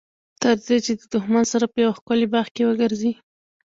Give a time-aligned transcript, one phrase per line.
[0.41, 3.13] تر دې چې د دښمن سره په یوه ښکلي باغ کې وګرځي.